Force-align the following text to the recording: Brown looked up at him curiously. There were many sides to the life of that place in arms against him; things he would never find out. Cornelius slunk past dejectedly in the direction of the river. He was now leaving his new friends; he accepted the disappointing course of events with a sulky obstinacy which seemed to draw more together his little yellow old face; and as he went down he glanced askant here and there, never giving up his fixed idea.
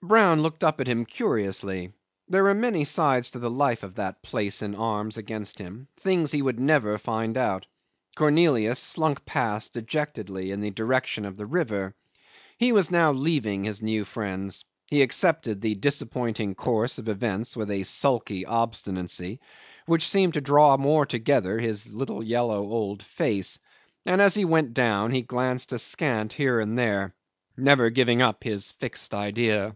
Brown 0.00 0.42
looked 0.42 0.62
up 0.62 0.80
at 0.80 0.86
him 0.86 1.04
curiously. 1.04 1.92
There 2.28 2.44
were 2.44 2.54
many 2.54 2.84
sides 2.84 3.32
to 3.32 3.40
the 3.40 3.50
life 3.50 3.82
of 3.82 3.96
that 3.96 4.22
place 4.22 4.62
in 4.62 4.76
arms 4.76 5.16
against 5.18 5.58
him; 5.58 5.88
things 5.96 6.30
he 6.30 6.40
would 6.40 6.60
never 6.60 6.98
find 6.98 7.36
out. 7.36 7.66
Cornelius 8.14 8.78
slunk 8.78 9.26
past 9.26 9.72
dejectedly 9.72 10.52
in 10.52 10.60
the 10.60 10.70
direction 10.70 11.24
of 11.24 11.36
the 11.36 11.46
river. 11.46 11.96
He 12.58 12.70
was 12.70 12.92
now 12.92 13.10
leaving 13.10 13.64
his 13.64 13.82
new 13.82 14.04
friends; 14.04 14.64
he 14.86 15.02
accepted 15.02 15.60
the 15.60 15.74
disappointing 15.74 16.54
course 16.54 16.98
of 16.98 17.08
events 17.08 17.56
with 17.56 17.70
a 17.70 17.82
sulky 17.82 18.46
obstinacy 18.46 19.40
which 19.86 20.08
seemed 20.08 20.34
to 20.34 20.40
draw 20.40 20.76
more 20.76 21.06
together 21.06 21.58
his 21.58 21.92
little 21.92 22.22
yellow 22.22 22.60
old 22.70 23.02
face; 23.02 23.58
and 24.06 24.22
as 24.22 24.36
he 24.36 24.44
went 24.44 24.74
down 24.74 25.10
he 25.10 25.22
glanced 25.22 25.72
askant 25.72 26.34
here 26.34 26.60
and 26.60 26.78
there, 26.78 27.14
never 27.56 27.90
giving 27.90 28.22
up 28.22 28.44
his 28.44 28.70
fixed 28.70 29.12
idea. 29.12 29.74